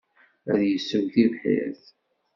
Ad 0.51 0.59
yessew 0.69 1.05
tibḥirt. 1.13 1.83